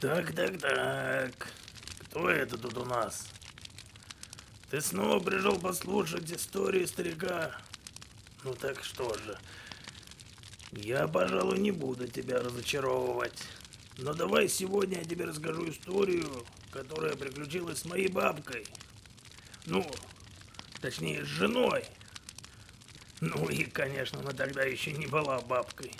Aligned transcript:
Так, 0.00 0.34
так, 0.34 0.58
так. 0.58 1.32
Кто 2.00 2.28
это 2.28 2.58
тут 2.58 2.76
у 2.76 2.84
нас? 2.84 3.28
Ты 4.70 4.82
снова 4.82 5.20
пришел 5.20 5.58
послушать 5.58 6.30
историю 6.30 6.86
старика? 6.86 7.56
Ну 8.44 8.52
так 8.54 8.84
что 8.84 9.16
же. 9.16 9.38
Я, 10.72 11.08
пожалуй, 11.08 11.58
не 11.60 11.70
буду 11.70 12.06
тебя 12.08 12.40
разочаровывать. 12.40 13.42
Но 13.96 14.12
давай 14.12 14.48
сегодня 14.48 14.98
я 14.98 15.04
тебе 15.04 15.24
расскажу 15.24 15.70
историю, 15.70 16.44
которая 16.70 17.16
приключилась 17.16 17.78
с 17.78 17.84
моей 17.86 18.08
бабкой. 18.08 18.66
Ну, 19.64 19.90
точнее, 20.82 21.24
с 21.24 21.28
женой. 21.28 21.84
Ну 23.22 23.48
и, 23.48 23.64
конечно, 23.64 24.20
она 24.20 24.32
тогда 24.32 24.62
еще 24.62 24.92
не 24.92 25.06
была 25.06 25.40
бабкой. 25.40 25.92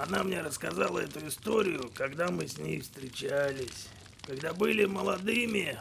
Она 0.00 0.24
мне 0.24 0.40
рассказала 0.40 1.00
эту 1.00 1.26
историю, 1.28 1.90
когда 1.94 2.30
мы 2.30 2.48
с 2.48 2.56
ней 2.56 2.80
встречались. 2.80 3.90
Когда 4.22 4.54
были 4.54 4.86
молодыми. 4.86 5.78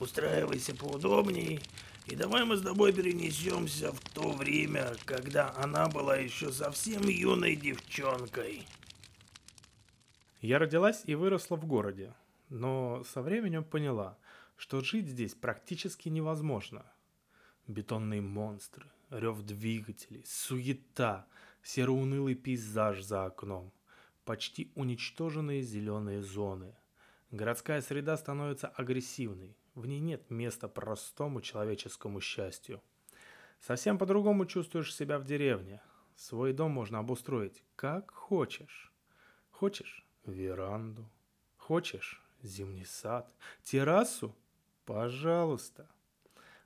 Устраивайся 0.00 0.74
поудобней. 0.74 1.60
И 2.06 2.16
давай 2.16 2.44
мы 2.44 2.56
с 2.56 2.62
тобой 2.62 2.92
перенесемся 2.92 3.92
в 3.92 4.00
то 4.10 4.32
время, 4.32 4.96
когда 5.04 5.54
она 5.54 5.86
была 5.86 6.16
еще 6.16 6.50
совсем 6.50 7.02
юной 7.02 7.54
девчонкой. 7.54 8.66
Я 10.40 10.58
родилась 10.58 11.02
и 11.04 11.14
выросла 11.14 11.54
в 11.54 11.64
городе, 11.64 12.12
но 12.48 13.04
со 13.04 13.22
временем 13.22 13.62
поняла, 13.62 14.18
что 14.56 14.80
жить 14.80 15.06
здесь 15.06 15.34
практически 15.34 16.08
невозможно. 16.08 16.84
Бетонные 17.68 18.20
монстры, 18.20 18.86
рев 19.10 19.42
двигателей, 19.42 20.24
суета, 20.26 21.26
сероунылый 21.62 22.34
пейзаж 22.34 23.02
за 23.02 23.26
окном, 23.26 23.72
почти 24.24 24.72
уничтоженные 24.74 25.62
зеленые 25.62 26.22
зоны. 26.22 26.74
Городская 27.30 27.80
среда 27.82 28.16
становится 28.16 28.68
агрессивной, 28.68 29.56
в 29.74 29.86
ней 29.86 30.00
нет 30.00 30.28
места 30.30 30.66
простому 30.66 31.40
человеческому 31.40 32.20
счастью. 32.20 32.82
Совсем 33.60 33.96
по-другому 33.96 34.44
чувствуешь 34.44 34.94
себя 34.94 35.18
в 35.18 35.24
деревне. 35.24 35.80
Свой 36.16 36.52
дом 36.52 36.72
можно 36.72 36.98
обустроить 36.98 37.62
как 37.76 38.10
хочешь. 38.10 38.92
Хочешь– 39.50 40.04
веранду. 40.26 41.08
Хочешь– 41.56 42.20
зимний 42.42 42.84
сад. 42.84 43.32
Террасу– 43.62 44.34
пожалуйста. 44.84 45.88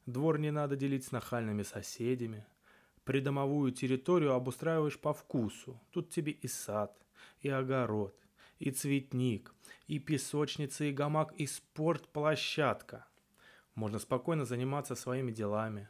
Двор 0.07 0.39
не 0.39 0.51
надо 0.51 0.75
делить 0.75 1.05
с 1.05 1.13
нахальными 1.13 1.65
соседями. 1.65 2.47
Придомовую 3.05 3.73
территорию 3.73 4.33
обустраиваешь 4.33 4.99
по 4.99 5.13
вкусу. 5.13 5.81
Тут 5.91 6.11
тебе 6.11 6.33
и 6.33 6.47
сад, 6.47 6.97
и 7.41 7.49
огород, 7.49 8.15
и 8.59 8.71
цветник, 8.71 9.55
и 9.89 9.99
песочница, 9.99 10.85
и 10.85 10.93
гамак, 10.93 11.33
и 11.33 11.47
спортплощадка. 11.47 13.07
Можно 13.75 13.99
спокойно 13.99 14.45
заниматься 14.45 14.95
своими 14.95 15.33
делами. 15.33 15.89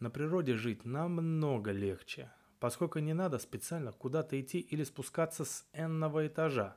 На 0.00 0.10
природе 0.10 0.54
жить 0.54 0.84
намного 0.84 1.70
легче, 1.70 2.30
поскольку 2.58 2.98
не 2.98 3.14
надо 3.14 3.38
специально 3.38 3.92
куда-то 3.92 4.40
идти 4.40 4.58
или 4.58 4.84
спускаться 4.84 5.44
с 5.44 5.66
энного 5.72 6.26
этажа. 6.26 6.76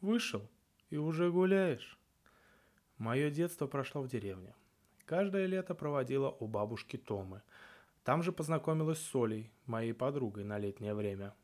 Вышел 0.00 0.48
и 0.90 0.96
уже 0.96 1.30
гуляешь. 1.30 1.98
Мое 2.98 3.30
детство 3.30 3.66
прошло 3.66 4.02
в 4.02 4.08
деревне. 4.08 4.54
Каждое 5.04 5.46
лето 5.46 5.74
проводила 5.74 6.30
у 6.30 6.46
бабушки 6.46 6.96
Томы. 6.96 7.42
Там 8.04 8.22
же 8.22 8.32
познакомилась 8.32 8.98
с 8.98 9.10
Солей, 9.10 9.52
моей 9.66 9.92
подругой 9.92 10.42
на 10.44 10.58
летнее 10.58 10.94
время. 10.94 11.34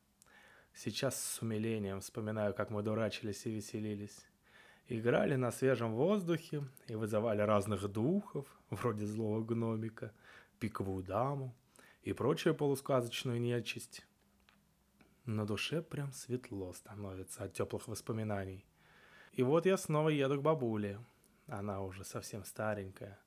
Сейчас 0.75 1.21
с 1.21 1.41
умилением 1.41 2.01
вспоминаю, 2.01 2.53
как 2.53 2.71
мы 2.71 2.83
дурачились 2.83 3.47
и 3.47 3.51
веселились. 3.51 4.27
Играли 4.89 5.37
на 5.37 5.53
свежем 5.53 5.95
воздухе 5.95 6.65
и 6.89 6.95
вызывали 6.97 7.43
разных 7.43 7.87
духов, 7.89 8.47
вроде 8.71 9.07
злого 9.07 9.45
гномика, 9.45 10.13
пиковую 10.59 11.05
даму 11.05 11.55
и 12.03 12.13
прочую 12.13 12.55
полусказочную 12.55 13.41
нечисть. 13.41 14.05
На 15.27 15.47
душе 15.47 15.83
прям 15.83 16.13
светло 16.13 16.73
становится 16.73 17.45
от 17.45 17.53
теплых 17.53 17.87
воспоминаний. 17.87 18.65
И 19.33 19.43
вот 19.43 19.67
я 19.67 19.77
снова 19.77 20.09
еду 20.09 20.39
к 20.39 20.43
бабуле. 20.43 20.99
Она 21.47 21.83
уже 21.83 22.03
совсем 22.03 22.45
старенькая. 22.45 23.21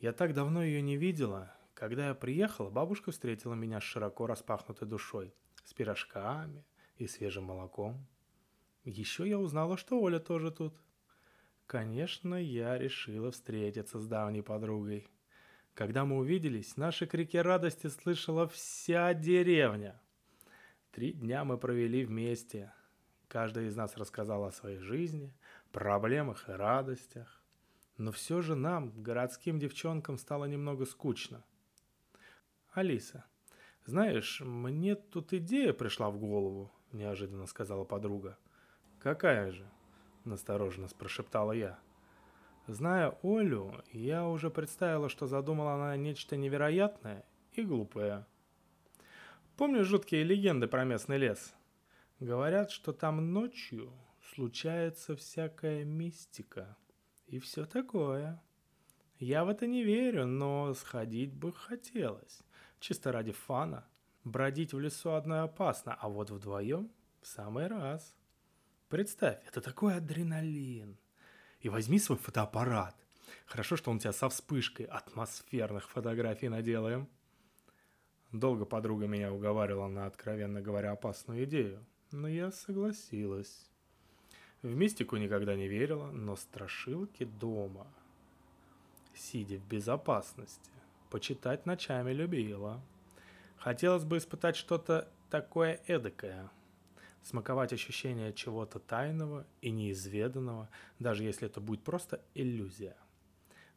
Я 0.00 0.12
так 0.12 0.34
давно 0.34 0.64
ее 0.64 0.82
не 0.82 0.96
видела. 0.96 1.54
Когда 1.82 2.06
я 2.06 2.14
приехала, 2.14 2.70
бабушка 2.70 3.10
встретила 3.10 3.54
меня 3.54 3.80
с 3.80 3.82
широко 3.82 4.28
распахнутой 4.28 4.86
душой, 4.86 5.34
с 5.64 5.74
пирожками 5.74 6.64
и 6.96 7.08
свежим 7.08 7.42
молоком. 7.42 8.06
Еще 8.84 9.28
я 9.28 9.36
узнала, 9.36 9.76
что 9.76 10.00
Оля 10.00 10.20
тоже 10.20 10.52
тут. 10.52 10.80
Конечно, 11.66 12.36
я 12.36 12.78
решила 12.78 13.32
встретиться 13.32 13.98
с 13.98 14.06
давней 14.06 14.44
подругой. 14.44 15.08
Когда 15.74 16.04
мы 16.04 16.18
увиделись, 16.18 16.76
наши 16.76 17.04
крики 17.08 17.36
радости 17.36 17.88
слышала 17.88 18.46
вся 18.46 19.12
деревня. 19.12 20.00
Три 20.92 21.12
дня 21.14 21.44
мы 21.44 21.58
провели 21.58 22.04
вместе. 22.04 22.72
Каждый 23.26 23.66
из 23.66 23.74
нас 23.74 23.96
рассказал 23.96 24.44
о 24.44 24.52
своей 24.52 24.78
жизни, 24.78 25.34
проблемах 25.72 26.48
и 26.48 26.52
радостях. 26.52 27.42
Но 27.96 28.12
все 28.12 28.40
же 28.40 28.54
нам, 28.54 29.02
городским 29.02 29.58
девчонкам, 29.58 30.16
стало 30.16 30.44
немного 30.44 30.86
скучно. 30.86 31.42
«Алиса, 32.72 33.24
знаешь, 33.84 34.40
мне 34.40 34.94
тут 34.94 35.32
идея 35.32 35.72
пришла 35.72 36.10
в 36.10 36.18
голову»,– 36.18 36.72
неожиданно 36.92 37.46
сказала 37.46 37.84
подруга– 37.84 38.38
«Какая 39.02 39.50
же?»– 39.50 39.68
настороженно 40.24 40.86
прошептала 40.96 41.50
я. 41.50 41.80
Зная 42.68 43.18
Олю, 43.24 43.74
я 43.90 44.28
уже 44.28 44.48
представила, 44.48 45.08
что 45.08 45.26
задумала 45.26 45.74
она 45.74 45.96
нечто 45.96 46.36
невероятное 46.36 47.24
и 47.54 47.62
глупое. 47.62 48.24
Помнишь 49.56 49.88
жуткие 49.88 50.22
легенды 50.22 50.68
про 50.68 50.84
местный 50.84 51.18
лес? 51.18 51.52
Говорят, 52.20 52.70
что 52.70 52.92
там 52.92 53.32
ночью 53.32 53.92
случается 54.32 55.16
всякая 55.16 55.82
мистика 55.82 56.76
и 57.26 57.40
все 57.40 57.66
такое. 57.66 58.40
Я 59.18 59.44
в 59.44 59.48
это 59.48 59.66
не 59.66 59.82
верю, 59.82 60.26
но 60.26 60.74
сходить 60.74 61.34
бы 61.34 61.52
хотелось, 61.52 62.44
чисто 62.82 63.12
ради 63.12 63.32
фана. 63.32 63.86
Бродить 64.24 64.74
в 64.74 64.78
лесу 64.78 65.14
одной 65.14 65.40
опасно, 65.40 65.94
а 65.94 66.08
вот 66.08 66.30
вдвоем 66.30 66.90
в 67.22 67.26
самый 67.26 67.66
раз– 67.66 68.14
Представь, 68.92 69.38
это 69.48 69.62
такой 69.62 69.96
адреналин. 69.96 70.98
И 71.60 71.70
возьми 71.70 71.98
свой 71.98 72.18
фотоаппарат. 72.18 72.94
Хорошо, 73.46 73.78
что 73.78 73.90
он 73.90 73.96
у 73.96 74.00
тебя 74.00 74.12
со 74.12 74.28
вспышкой 74.28 74.84
атмосферных 74.84 75.88
фотографий 75.88 76.50
наделаем. 76.50 77.08
Долго 78.32 78.66
подруга 78.66 79.06
меня 79.06 79.32
уговаривала 79.32 79.88
на, 79.88 80.04
откровенно 80.04 80.60
говоря, 80.60 80.92
опасную 80.92 81.44
идею, 81.44 81.82
но 82.10 82.28
я 82.28 82.52
согласилась. 82.52 83.70
В 84.60 84.74
мистику 84.76 85.16
никогда 85.16 85.56
не 85.56 85.68
верила, 85.68 86.10
но 86.10 86.36
страшилки 86.36 87.24
дома, 87.24 87.86
сидя 89.14 89.56
в 89.56 89.66
безопасности, 89.66 90.70
почитать 91.12 91.66
ночами 91.66 92.14
любила. 92.14 92.82
Хотелось 93.58 94.04
бы 94.04 94.16
испытать 94.16 94.56
что-то 94.56 95.12
такое 95.28 95.78
эдакое– 95.86 96.50
смаковать 97.22 97.74
ощущение 97.74 98.32
чего-то 98.32 98.78
тайного 98.78 99.46
и 99.60 99.70
неизведанного, 99.70 100.70
даже 100.98 101.22
если 101.22 101.48
это 101.48 101.60
будет 101.60 101.82
просто 101.82 102.22
иллюзия. 102.34 102.96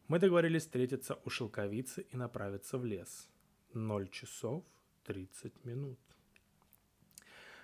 Мы 0.08 0.20
договорились 0.20 0.62
встретиться 0.62 1.20
у 1.26 1.30
шелковицы 1.30 2.06
и 2.10 2.16
направиться 2.16 2.78
в 2.78 2.86
лес. 2.86 3.28
0 3.74 4.08
часов 4.08 4.64
30 5.04 5.66
минут. 5.66 6.00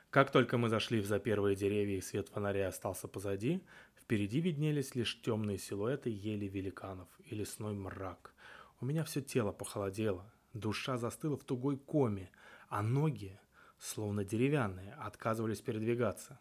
Как 0.10 0.34
только 0.34 0.58
мы 0.58 0.68
зашли 0.68 1.02
за 1.02 1.20
первые 1.20 1.56
деревья 1.56 1.98
и 1.98 2.02
свет 2.02 2.28
фонаря 2.28 2.68
остался 2.68 3.08
позади, 3.08 3.64
впереди 3.96 4.42
виднелись 4.42 4.96
лишь 4.96 5.22
темные 5.22 5.58
силуэты 5.58 6.10
ели 6.10 6.50
великанов 6.50 7.08
и 7.24 7.36
лесной 7.36 7.74
мрак. 7.74 8.34
У 8.82 8.86
меня 8.86 9.04
все 9.04 9.22
тело 9.22 9.52
похолодело, 9.54 10.26
душа 10.54 10.98
застыла 10.98 11.38
в 11.38 11.44
тугой 11.44 11.78
коме, 11.78 12.30
а 12.68 12.82
ноги 12.82 13.40
словно 13.82 14.24
деревянные, 14.24 14.94
отказывались 14.94 15.62
передвигаться. 15.62 16.40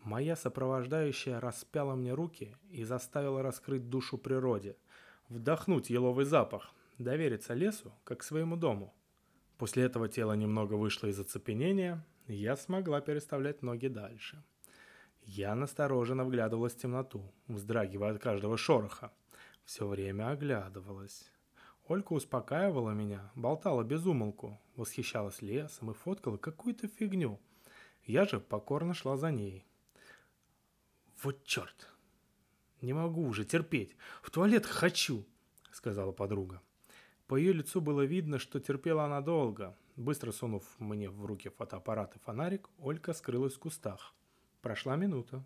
Моя 0.00 0.36
сопровождающая 0.36 1.40
распяла 1.40 1.94
мне 1.94 2.14
руки 2.14 2.56
и 2.70 2.84
заставила 2.84 3.42
раскрыть 3.42 3.88
душу 3.88 4.18
природе, 4.18 4.76
вдохнуть 5.28 5.90
еловый 5.90 6.24
запах, 6.24 6.72
довериться 6.98 7.54
лесу, 7.54 7.92
как 8.04 8.22
своему 8.22 8.56
дому. 8.56 8.94
После 9.58 9.84
этого 9.84 10.08
тело 10.08 10.32
немного 10.34 10.74
вышло 10.74 11.08
из 11.08 11.18
оцепенения, 11.18 12.04
я 12.26 12.56
смогла 12.56 13.00
переставлять 13.00 13.62
ноги 13.62 13.88
дальше. 13.88 14.42
Я 15.22 15.54
настороженно 15.54 16.24
вглядывалась 16.24 16.74
в 16.74 16.78
темноту, 16.78 17.32
вздрагивая 17.48 18.12
от 18.12 18.22
каждого 18.22 18.56
шороха. 18.56 19.12
Все 19.64 19.86
время 19.86 20.30
оглядывалась. 20.30 21.33
Олька 21.86 22.14
успокаивала 22.14 22.92
меня, 22.92 23.30
болтала 23.34 23.82
без 23.82 24.06
умолку, 24.06 24.58
восхищалась 24.74 25.42
лесом 25.42 25.90
и 25.90 25.94
фоткала 25.94 26.38
какую-то 26.38 26.88
фигню. 26.88 27.38
Я 28.04 28.24
же 28.24 28.40
покорно 28.40 28.94
шла 28.94 29.16
за 29.18 29.30
ней. 29.30 29.66
Вот 31.22 31.44
черт. 31.44 31.90
Не 32.80 32.94
могу 32.94 33.22
уже 33.26 33.44
терпеть. 33.44 33.96
В 34.22 34.30
туалет 34.30 34.64
хочу, 34.64 35.26
сказала 35.72 36.12
подруга. 36.12 36.62
По 37.26 37.36
ее 37.36 37.52
лицу 37.52 37.80
было 37.80 38.02
видно, 38.02 38.38
что 38.38 38.60
терпела 38.60 39.04
она 39.04 39.20
долго. 39.20 39.76
Быстро 39.96 40.32
сунув 40.32 40.64
мне 40.78 41.10
в 41.10 41.24
руки 41.24 41.50
фотоаппарат 41.50 42.16
и 42.16 42.18
фонарик, 42.18 42.68
Олька 42.78 43.12
скрылась 43.12 43.54
в 43.54 43.58
кустах. 43.58 44.14
Прошла 44.62 44.96
минута. 44.96 45.44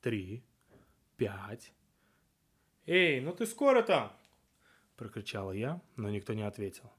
Три. 0.00 0.44
Пять. 1.16 1.72
«Эй, 2.86 3.20
ну 3.20 3.32
ты 3.32 3.46
скоро 3.46 3.82
там?» 3.82 4.12
Прокричала 4.96 5.52
я, 5.52 5.80
но 5.96 6.10
никто 6.10 6.34
не 6.34 6.42
ответил. 6.42 6.90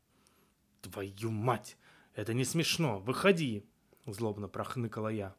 «Твою 0.82 1.32
мать! 1.32 1.78
Это 2.14 2.34
не 2.34 2.46
смешно! 2.46 3.00
Выходи!» 3.00 3.66
Злобно 4.06 4.48
прохныкала 4.48 5.10
я, 5.10 5.36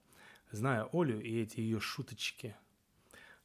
зная 0.50 0.88
Олю 0.93 1.20
и 1.20 1.40
эти 1.40 1.60
ее 1.60 1.81
шуточки. 1.81 2.55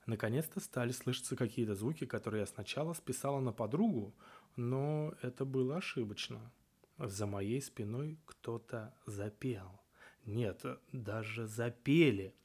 Наконец-то 0.05 0.59
стали 0.59 0.91
слышаться 0.91 1.37
какие-то 1.37 1.75
звуки, 1.75 2.05
которые 2.05 2.41
я 2.41 2.45
сначала 2.45 2.93
списала 2.93 3.39
на 3.39 3.53
подругу, 3.53 4.13
но 4.57 5.13
это 5.21 5.45
было 5.45 5.77
ошибочно. 5.77 6.51
За 6.97 7.25
моей 7.25 7.61
спиной 7.61 8.19
кто-то 8.25 8.93
запел. 9.05 9.79
Нет, 10.25 10.65
даже 10.91 11.47
запели. 11.47 12.35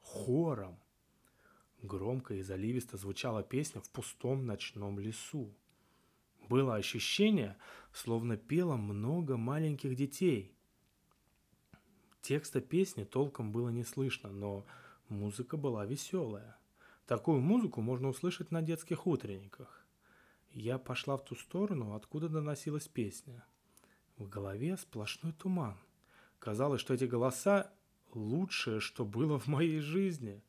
Хором. 0.00 0.78
Громко 1.82 2.34
и 2.34 2.42
заливисто 2.42 2.96
звучала 2.96 3.42
песня 3.42 3.80
в 3.80 3.88
пустом 3.90 4.44
ночном 4.44 4.98
лесу. 4.98 5.54
Было 6.48 6.76
ощущение, 6.76 7.56
словно 7.92 8.36
пело 8.36 8.76
много 8.76 9.36
маленьких 9.36 9.94
детей. 9.96 10.54
Текста 12.20 12.60
песни 12.60 13.04
толком 13.04 13.52
было 13.52 13.68
не 13.68 13.84
слышно, 13.84 14.30
но 14.30 14.66
музыка 15.08 15.56
была 15.56 15.84
веселая. 15.86 16.56
Такую 17.06 17.40
музыку 17.40 17.80
можно 17.80 18.08
услышать 18.08 18.50
на 18.50 18.62
детских 18.62 19.06
утренниках. 19.06 19.86
Я 20.50 20.78
пошла 20.78 21.16
в 21.16 21.24
ту 21.24 21.34
сторону, 21.34 21.94
откуда 21.94 22.28
доносилась 22.28 22.88
песня. 22.88 23.44
В 24.16 24.28
голове 24.28 24.76
сплошной 24.76 25.32
туман. 25.32 25.76
Казалось, 26.38 26.80
что 26.80 26.94
эти 26.94 27.04
голоса– 27.04 27.72
лучшее, 28.14 28.80
что 28.80 29.04
было 29.04 29.38
в 29.38 29.46
моей 29.46 29.80
жизни. 29.80 30.42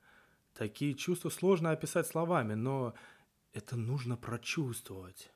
Такие 0.54 0.94
чувства 0.94 1.30
сложно 1.30 1.72
описать 1.72 2.08
словами, 2.08 2.54
но 2.54 2.94
это 3.54 3.76
нужно 3.76 4.16
прочувствовать. 4.16 5.32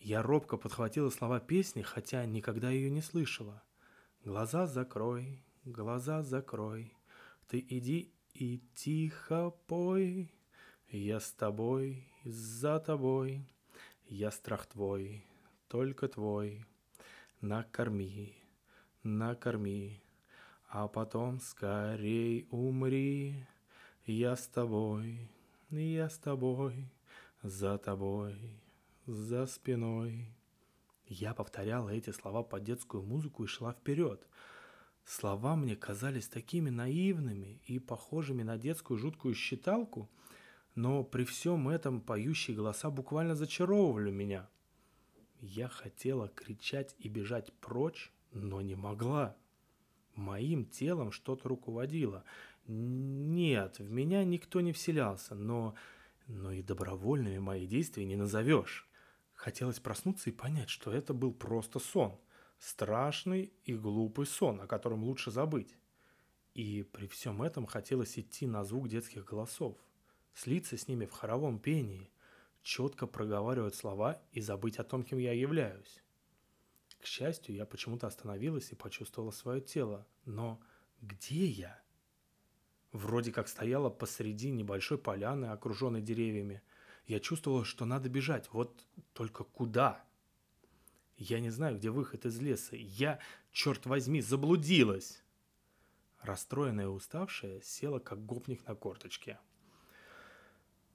Я 0.00 0.22
робко 0.22 0.56
подхватила 0.56 1.10
слова 1.10 1.40
песни, 1.40 1.82
хотя 1.82 2.24
никогда 2.24 2.70
ее 2.70 2.90
не 2.90 3.02
слышала. 3.02 3.62
«Глаза 4.24 4.66
закрой, 4.66 5.44
глаза 5.64 6.22
закрой, 6.22 6.94
ты 7.48 7.64
иди 7.68 8.10
и 8.32 8.62
тихо 8.74 9.50
пой, 9.66 10.32
я 10.88 11.20
с 11.20 11.32
тобой, 11.32 12.08
за 12.24 12.80
тобой, 12.80 13.46
я 14.06 14.30
страх 14.30 14.66
твой, 14.66 15.22
только 15.68 16.08
твой, 16.08 16.64
накорми, 17.40 18.34
накорми, 19.02 20.02
а 20.68 20.88
потом 20.88 21.40
скорей 21.40 22.46
умри, 22.50 23.46
я 24.06 24.34
с 24.34 24.46
тобой, 24.46 25.28
я 25.70 26.08
с 26.08 26.18
тобой, 26.18 26.90
за 27.42 27.76
тобой, 27.78 28.59
за 29.10 29.46
спиной. 29.46 30.28
Я 31.06 31.34
повторяла 31.34 31.90
эти 31.90 32.10
слова 32.10 32.42
под 32.44 32.62
детскую 32.62 33.02
музыку 33.02 33.42
и 33.44 33.48
шла 33.48 33.72
вперед. 33.72 34.24
Слова 35.04 35.56
мне 35.56 35.74
казались 35.74 36.28
такими 36.28 36.70
наивными 36.70 37.60
и 37.66 37.80
похожими 37.80 38.44
на 38.44 38.56
детскую 38.56 38.98
жуткую 38.98 39.34
считалку, 39.34 40.08
но 40.76 41.02
при 41.02 41.24
всем 41.24 41.68
этом 41.68 42.00
поющие 42.00 42.56
голоса 42.56 42.90
буквально 42.90 43.34
зачаровывали 43.34 44.12
меня. 44.12 44.48
Я 45.40 45.68
хотела 45.68 46.28
кричать 46.28 46.94
и 47.00 47.08
бежать 47.08 47.52
прочь, 47.54 48.12
но 48.32 48.60
не 48.60 48.76
могла. 48.76 49.36
Моим 50.14 50.64
телом 50.66 51.10
что-то 51.10 51.48
руководило. 51.48 52.22
Нет, 52.68 53.80
в 53.80 53.90
меня 53.90 54.22
никто 54.22 54.60
не 54.60 54.72
вселялся, 54.72 55.34
но, 55.34 55.74
но 56.28 56.52
и 56.52 56.62
добровольными 56.62 57.38
мои 57.38 57.66
действия 57.66 58.04
не 58.04 58.16
назовешь. 58.16 58.86
Хотелось 59.40 59.80
проснуться 59.80 60.28
и 60.28 60.34
понять, 60.34 60.68
что 60.68 60.92
это 60.92 61.14
был 61.14 61.32
просто 61.32 61.78
сон. 61.78 62.20
Страшный 62.58 63.54
и 63.64 63.74
глупый 63.74 64.26
сон, 64.26 64.60
о 64.60 64.66
котором 64.66 65.02
лучше 65.02 65.30
забыть. 65.30 65.78
И 66.52 66.82
при 66.82 67.06
всем 67.06 67.40
этом 67.40 67.64
хотелось 67.64 68.18
идти 68.18 68.46
на 68.46 68.64
звук 68.64 68.90
детских 68.90 69.24
голосов, 69.24 69.78
слиться 70.34 70.76
с 70.76 70.88
ними 70.88 71.06
в 71.06 71.12
хоровом 71.12 71.58
пении, 71.58 72.10
четко 72.60 73.06
проговаривать 73.06 73.74
слова 73.74 74.20
и 74.32 74.42
забыть 74.42 74.78
о 74.78 74.84
том, 74.84 75.02
кем 75.02 75.16
я 75.18 75.32
являюсь. 75.32 76.02
К 77.00 77.06
счастью, 77.06 77.54
я 77.54 77.64
почему-то 77.64 78.08
остановилась 78.08 78.72
и 78.72 78.76
почувствовала 78.76 79.30
свое 79.30 79.62
тело. 79.62 80.06
Но 80.26 80.60
где 81.00 81.46
я? 81.46 81.82
Вроде 82.92 83.32
как 83.32 83.48
стояла 83.48 83.88
посреди 83.88 84.50
небольшой 84.50 84.98
поляны, 84.98 85.46
окруженной 85.46 86.02
деревьями, 86.02 86.60
я 87.06 87.20
чувствовала, 87.20 87.64
что 87.64 87.84
надо 87.84 88.08
бежать. 88.08 88.48
Вот 88.52 88.86
только 89.12 89.44
куда? 89.44 90.04
Я 91.16 91.40
не 91.40 91.50
знаю, 91.50 91.76
где 91.76 91.90
выход 91.90 92.24
из 92.24 92.40
леса. 92.40 92.76
Я, 92.76 93.18
черт 93.52 93.86
возьми, 93.86 94.20
заблудилась. 94.20 95.22
Расстроенная 96.20 96.84
и 96.84 96.88
уставшая, 96.88 97.60
села 97.62 97.98
как 97.98 98.24
гопник 98.24 98.66
на 98.66 98.74
корточке. 98.74 99.38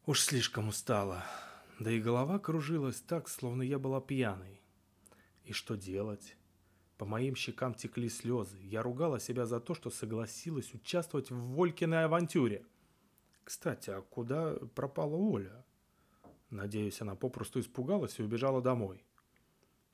Уж 0.05 0.21
слишком 0.21 0.67
устала. 0.67 1.25
Да 1.79 1.91
и 1.91 1.99
голова 1.99 2.39
кружилась 2.39 3.01
так, 3.01 3.27
словно 3.27 3.63
я 3.63 3.79
была 3.79 3.99
пьяной. 3.99 4.61
И 5.43 5.51
что 5.51 5.75
делать? 5.75 6.37
По 6.97 7.05
моим 7.05 7.35
щекам 7.35 7.73
текли 7.73 8.07
слезы. 8.07 8.57
Я 8.61 8.81
ругала 8.81 9.19
себя 9.19 9.45
за 9.45 9.59
то, 9.59 9.73
что 9.73 9.89
согласилась 9.89 10.73
участвовать 10.73 11.29
в 11.29 11.55
Волькиной 11.55 12.05
авантюре. 12.05 12.65
Кстати, 13.43 13.89
а 13.89 14.01
куда 14.01 14.55
пропала 14.75 15.15
Оля? 15.15 15.64
Надеюсь, 16.49 17.01
она 17.01 17.15
попросту 17.15 17.59
испугалась 17.59 18.19
и 18.19 18.23
убежала 18.23 18.61
домой. 18.61 19.03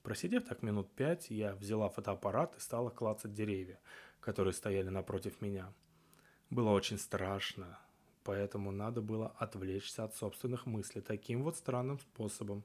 Просидев 0.04 0.46
так 0.46 0.64
минут 0.64 0.92
пять, 0.92 1.30
я 1.30 1.56
взяла 1.56 1.90
фотоаппарат 1.90 2.56
и 2.58 2.60
стала 2.60 2.90
клацать 2.90 3.34
деревья, 3.34 3.80
которые 4.20 4.54
стояли 4.54 4.90
напротив 4.90 5.42
меня. 5.42 5.72
Было 6.50 6.72
очень 6.72 6.98
страшно, 6.98 7.80
поэтому 8.24 8.72
надо 8.72 9.02
было 9.02 9.28
отвлечься 9.38 10.04
от 10.04 10.16
собственных 10.16 10.66
мыслей 10.66 11.02
таким 11.02 11.44
вот 11.44 11.56
странным 11.56 12.00
способом. 12.00 12.64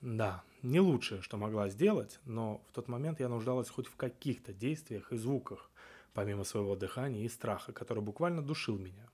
Да, 0.00 0.44
не 0.62 0.80
лучшее, 0.80 1.22
что 1.22 1.36
могла 1.36 1.68
сделать, 1.68 2.20
но 2.24 2.62
в 2.68 2.72
тот 2.72 2.88
момент 2.88 3.20
я 3.20 3.28
нуждалась 3.28 3.68
хоть 3.68 3.86
в 3.86 3.96
каких-то 3.96 4.52
действиях 4.52 5.12
и 5.12 5.16
звуках, 5.16 5.70
помимо 6.12 6.44
своего 6.44 6.76
дыхания 6.76 7.24
и 7.24 7.28
страха, 7.28 7.72
который 7.72 8.02
буквально 8.02 8.42
душил 8.42 8.78
меня. 8.78 9.08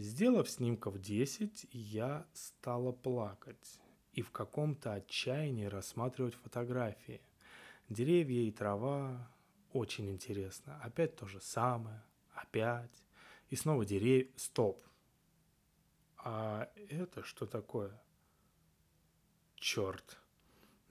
Сделав 0.00 0.48
снимков 0.48 0.98
10, 0.98 1.66
я 1.72 2.26
стала 2.32 2.90
плакать 2.90 3.78
и 4.14 4.22
в 4.22 4.30
каком-то 4.30 4.94
отчаянии 4.94 5.66
рассматривать 5.66 6.34
фотографии. 6.36 7.20
Деревья 7.90 8.40
и 8.40 8.50
трава 8.50 9.30
очень 9.74 10.10
интересно. 10.10 10.80
Опять 10.82 11.16
то 11.16 11.26
же 11.26 11.38
самое. 11.42 12.02
Опять. 12.32 13.04
И 13.50 13.56
снова 13.56 13.84
деревья. 13.84 14.26
Стоп. 14.36 14.82
А 16.16 16.72
это 16.88 17.22
что 17.22 17.44
такое? 17.44 18.02
Черт. 19.56 20.18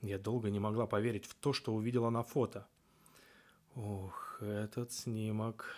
Я 0.02 0.20
долго 0.20 0.50
не 0.50 0.60
могла 0.60 0.86
поверить 0.86 1.26
в 1.26 1.34
то, 1.34 1.52
что 1.52 1.74
увидела 1.74 2.10
на 2.10 2.22
фото. 2.22 2.68
Ух, 3.74 4.40
этот 4.40 4.92
снимок. 4.92 5.74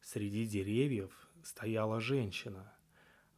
Среди 0.00 0.46
деревьев 0.46 1.27
стояла 1.42 2.00
женщина. 2.00 2.72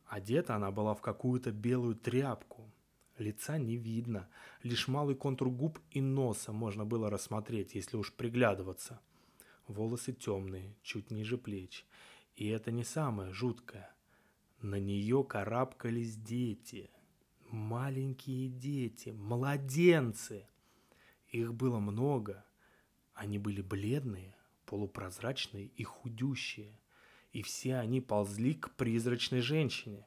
Одета 0.07 0.57
она 0.57 0.71
была 0.71 0.95
в 0.95 1.01
какую-то 1.01 1.53
белую 1.53 1.95
тряпку. 1.95 2.71
Лица 3.19 3.59
не 3.59 3.77
видно, 3.77 4.29
лишь 4.63 4.89
малый 4.89 5.15
контур 5.15 5.51
губ 5.51 5.79
и 5.91 6.01
носа 6.01 6.53
можно 6.53 6.85
было 6.85 7.11
рассмотреть, 7.11 7.75
если 7.75 7.97
уж 7.97 8.13
приглядываться. 8.13 9.01
Волосы 9.67 10.13
темные, 10.13 10.75
чуть 10.83 11.11
ниже 11.11 11.39
плеч. 11.39 11.87
И 12.35 12.49
это 12.49 12.73
не 12.73 12.83
самое 12.83 13.33
жуткое. 13.33 13.95
На 14.63 14.81
нее 14.81 15.23
карабкались 15.23 16.17
дети. 16.17 16.91
Маленькие 17.51 18.49
дети, 18.49 19.11
младенцы. 19.11 20.49
Их 21.29 21.55
было 21.55 21.79
много. 21.79 22.45
Они 23.15 23.39
были 23.39 23.61
бледные, 23.61 24.35
полупрозрачные 24.65 25.67
и 25.67 25.85
худющие 25.85 26.81
и 27.33 27.43
все 27.43 27.77
они 27.77 28.01
ползли 28.01 28.55
к 28.55 28.71
призрачной 28.71 29.41
женщине. 29.41 30.07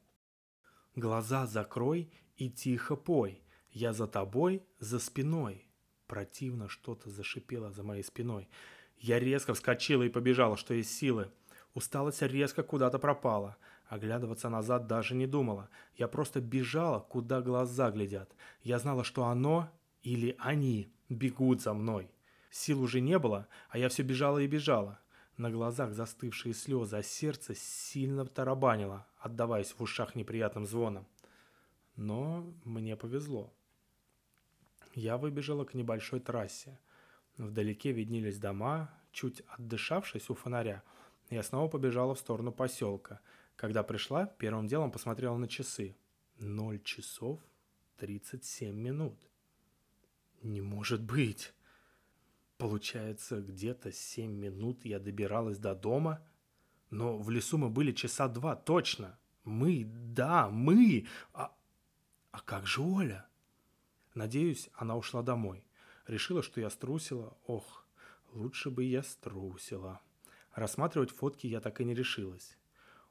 Глаза 0.95 1.45
закрой 1.45 2.11
и 2.37 2.49
тихо 2.49 2.95
пой, 2.95 3.41
я 3.71 3.93
за 3.93 4.07
тобой, 4.07 4.63
за 4.79 4.99
спиной. 4.99 5.67
Противно 6.07 6.69
что-то 6.69 7.09
зашипело 7.09 7.71
за 7.71 7.83
моей 7.83 8.03
спиной. 8.03 8.49
Я 8.97 9.19
резко 9.19 9.53
вскочила 9.53 10.03
и 10.03 10.09
побежала, 10.09 10.57
что 10.57 10.73
есть 10.73 10.91
силы. 10.91 11.31
Усталость 11.73 12.21
резко 12.21 12.61
куда-то 12.61 12.99
пропала. 12.99 13.57
Оглядываться 13.87 14.49
назад 14.49 14.87
даже 14.87 15.15
не 15.15 15.27
думала. 15.27 15.69
Я 15.95 16.07
просто 16.07 16.39
бежала, 16.41 16.99
куда 16.99 17.41
глаза 17.41 17.89
глядят. 17.91 18.31
Я 18.61 18.79
знала, 18.79 19.03
что 19.03 19.25
оно 19.25 19.69
или 20.03 20.35
они 20.39 20.93
бегут 21.09 21.61
за 21.61 21.73
мной. 21.73 22.11
Сил 22.51 22.81
уже 22.81 23.01
не 23.01 23.17
было, 23.17 23.47
а 23.69 23.77
я 23.77 23.89
все 23.89 24.03
бежала 24.03 24.37
и 24.39 24.47
бежала. 24.47 24.99
На 25.37 25.49
глазах 25.49 25.93
застывшие 25.93 26.53
слезы, 26.53 26.97
а 26.97 27.03
сердце 27.03 27.55
сильно 27.55 28.25
тарабанило, 28.25 29.07
отдаваясь 29.17 29.71
в 29.71 29.81
ушах 29.81 30.15
неприятным 30.15 30.65
звоном. 30.65 31.07
Но 31.95 32.53
мне 32.63 32.95
повезло. 32.95 33.53
Я 34.93 35.17
выбежала 35.17 35.65
к 35.65 35.73
небольшой 35.73 36.19
трассе. 36.19 36.79
Вдалеке 37.37 37.91
виднелись 37.91 38.37
дома, 38.37 38.93
чуть 39.11 39.41
отдышавшись 39.47 40.29
у 40.29 40.35
фонаря, 40.35 40.83
я 41.29 41.41
снова 41.41 41.67
побежала 41.67 42.13
в 42.13 42.19
сторону 42.19 42.51
поселка. 42.51 43.19
Когда 43.55 43.81
пришла, 43.81 44.27
первым 44.27 44.67
делом 44.67 44.91
посмотрела 44.91 45.35
на 45.37 45.47
часы. 45.47 45.95
Ноль 46.37 46.81
часов 46.83 47.39
тридцать 47.97 48.45
семь 48.45 48.75
минут. 48.75 49.17
Не 50.41 50.61
может 50.61 51.01
быть! 51.01 51.53
Получается, 52.57 53.41
где-то 53.41 53.91
семь 53.91 54.33
минут 54.33 54.85
я 54.85 54.99
добиралась 54.99 55.57
до 55.57 55.75
дома, 55.75 56.21
но 56.89 57.17
в 57.17 57.29
лесу 57.29 57.57
мы 57.57 57.69
были 57.69 57.91
часа 57.91 58.27
два, 58.27 58.55
точно. 58.55 59.17
Мы, 59.43 59.83
да, 59.85 60.49
мы. 60.49 61.07
А, 61.33 61.55
а 62.31 62.41
как 62.41 62.67
же 62.67 62.81
Оля? 62.81 63.27
Надеюсь, 64.13 64.69
она 64.73 64.95
ушла 64.95 65.21
домой. 65.23 65.65
Решила, 66.07 66.43
что 66.43 66.61
я 66.61 66.69
струсила. 66.69 67.35
Ох, 67.45 67.85
лучше 68.31 68.69
бы 68.69 68.83
я 68.83 69.03
струсила. 69.03 70.01
Рассматривать 70.53 71.11
фотки 71.11 71.47
я 71.47 71.59
так 71.61 71.81
и 71.81 71.85
не 71.85 71.95
решилась. 71.95 72.57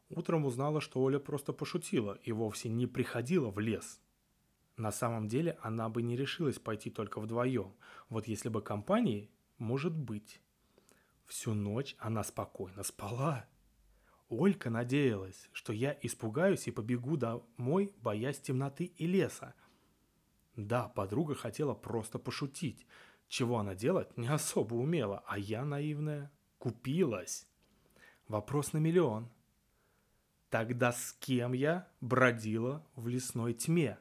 Утром 0.09 0.45
узнала, 0.45 0.81
что 0.81 1.03
Оля 1.03 1.19
просто 1.19 1.53
пошутила 1.53 2.19
и 2.23 2.33
вовсе 2.33 2.69
не 2.69 2.87
приходила 2.87 3.51
в 3.51 3.59
лес. 3.59 4.01
На 4.77 4.91
самом 4.91 5.29
деле 5.29 5.59
она 5.63 5.89
бы 5.89 6.03
не 6.03 6.17
решилась 6.17 6.59
пойти 6.59 6.91
только 6.91 7.21
вдвоем. 7.21 7.75
Вот 8.09 8.27
если 8.27 8.49
бы 8.49 8.63
компании, 8.63 9.31
может 9.59 9.95
быть. 9.95 10.41
Всю 11.27 11.55
ночь 11.55 11.95
она 11.99 12.25
спокойно 12.25 12.83
спала. 12.83 13.47
Олька 14.29 14.71
надеялась, 14.71 15.49
что 15.53 15.73
я 15.73 15.97
испугаюсь 16.03 16.67
и 16.67 16.71
побегу 16.71 17.17
домой, 17.17 17.95
боясь 18.01 18.41
темноты 18.41 18.85
и 18.85 19.07
леса. 19.07 19.55
Да, 20.57 20.89
подруга 20.89 21.35
хотела 21.35 21.75
просто 21.75 22.19
пошутить, 22.19 22.87
чего 23.29 23.59
она 23.59 23.75
делать 23.75 24.17
не 24.17 24.29
особо 24.29 24.75
умела, 24.75 25.23
а 25.27 25.39
я 25.39 25.65
наивная 25.65 26.31
купилась. 26.59 27.47
Вопрос 28.29 28.73
на 28.73 28.79
миллион. 28.79 29.31
Тогда 30.49 30.93
с 30.93 31.15
кем 31.21 31.53
я 31.53 31.89
бродила 32.01 32.87
в 32.95 33.09
лесной 33.09 33.55
тьме? 33.55 33.99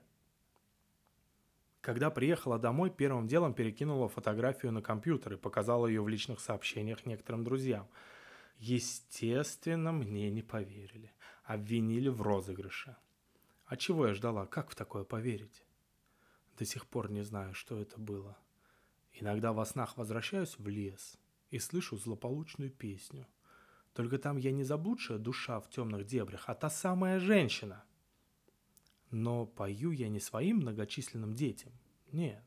Когда 1.82 2.12
приехала 2.12 2.60
домой, 2.60 2.92
первым 2.92 3.28
делом 3.28 3.56
перекинула 3.56 4.08
фотографию 4.08 4.72
на 4.72 4.84
компьютер 4.84 5.34
и 5.34 5.38
показала 5.38 5.88
ее 5.88 6.02
в 6.04 6.08
личных 6.08 6.40
сообщениях 6.40 7.08
некоторым 7.08 7.44
друзьям. 7.44 7.88
Естественно, 8.60 9.92
мне 9.92 10.30
не 10.30 10.44
поверили. 10.44 11.12
Обвинили 11.44 12.08
в 12.08 12.22
розыгрыше. 12.22 12.96
А 13.66 13.78
чего 13.78 14.08
я 14.08 14.14
ждала? 14.14 14.46
Как 14.46 14.70
в 14.70 14.76
такое 14.76 15.04
поверить? 15.04 15.64
До 16.60 16.66
сих 16.66 16.86
пор 16.86 17.10
не 17.10 17.24
знаю, 17.24 17.56
что 17.56 17.82
это 17.82 18.00
было. 18.00 18.38
Иногда 19.14 19.52
во 19.52 19.66
снах 19.66 19.98
возвращаюсь 19.98 20.60
в 20.60 20.68
лес 20.68 21.18
и 21.50 21.58
слышу 21.58 21.98
злополучную 21.98 22.70
песню. 22.70 23.26
Только 23.94 24.20
там 24.20 24.38
я 24.38 24.52
не 24.52 24.64
заблудшая 24.64 25.18
душа 25.18 25.60
в 25.60 25.70
темных 25.70 26.06
дебрях, 26.06 26.44
а 26.46 26.54
та 26.54 26.70
самая 26.70 27.20
женщина. 27.20 27.84
Но 29.12 29.46
пою 29.46 29.92
я 29.92 30.10
не 30.10 30.20
своим 30.20 30.58
многочисленным 30.58 31.36
детям. 31.36 31.74
Нет. 32.12 32.44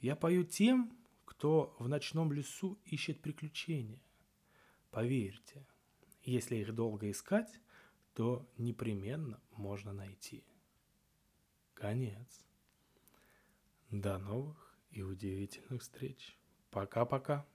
Я 0.00 0.16
пою 0.16 0.44
тем, 0.44 0.96
кто 1.24 1.76
в 1.78 1.88
ночном 1.88 2.32
лесу 2.32 2.78
ищет 2.84 3.20
приключения. 3.22 4.02
Поверьте, 4.90 5.64
если 6.24 6.56
их 6.56 6.74
долго 6.74 7.10
искать, 7.10 7.60
то 8.14 8.46
непременно 8.58 9.40
можно 9.52 9.92
найти. 9.92 10.44
Конец. 11.74 12.44
До 13.90 14.18
новых 14.18 14.76
и 14.90 15.02
удивительных 15.02 15.82
встреч. 15.82 16.36
Пока-пока. 16.70 17.46